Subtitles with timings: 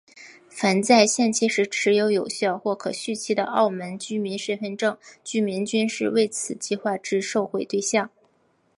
[0.49, 8.09] 凡在限期时持有有效或可续期的澳门居民身份证居民均是为此计划之受惠对象。